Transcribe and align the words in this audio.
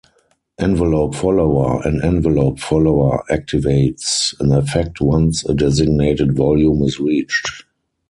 Envelope 0.57 1.13
follower: 1.13 1.79
An 1.83 2.01
envelope 2.03 2.57
follower 2.59 3.23
activates 3.29 4.33
an 4.39 4.51
effect 4.51 4.99
once 4.99 5.45
a 5.45 5.53
designated 5.53 6.35
volume 6.35 6.81
is 6.81 6.99
reached. 6.99 7.65